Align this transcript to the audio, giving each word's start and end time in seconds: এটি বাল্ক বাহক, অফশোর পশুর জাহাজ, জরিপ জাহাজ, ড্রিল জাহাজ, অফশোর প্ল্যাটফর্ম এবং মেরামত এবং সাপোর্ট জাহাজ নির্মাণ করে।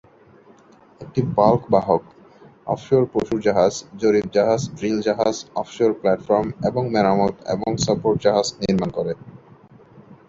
এটি 1.01 1.21
বাল্ক 1.37 1.61
বাহক, 1.69 2.03
অফশোর 2.67 3.03
পশুর 3.13 3.39
জাহাজ, 3.41 3.73
জরিপ 3.97 4.27
জাহাজ, 4.33 4.61
ড্রিল 4.77 4.97
জাহাজ, 5.01 5.35
অফশোর 5.55 5.91
প্ল্যাটফর্ম 5.93 6.47
এবং 6.69 6.83
মেরামত 6.93 7.35
এবং 7.47 7.69
সাপোর্ট 7.77 8.17
জাহাজ 8.25 8.47
নির্মাণ 8.61 8.89
করে। 8.97 9.13